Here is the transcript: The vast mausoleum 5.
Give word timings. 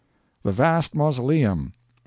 The 0.51 0.51
vast 0.51 0.95
mausoleum 0.95 1.73
5. 1.73 1.73